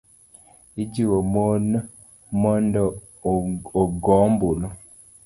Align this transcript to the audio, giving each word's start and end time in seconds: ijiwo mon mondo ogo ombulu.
ijiwo 0.83 1.17
mon 1.33 1.65
mondo 2.41 2.85
ogo 3.79 4.11
ombulu. 4.23 4.67